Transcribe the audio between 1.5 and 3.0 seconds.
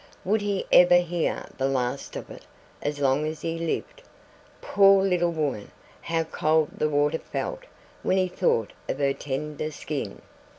the last of it as